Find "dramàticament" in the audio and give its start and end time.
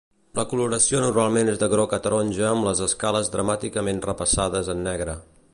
3.37-4.05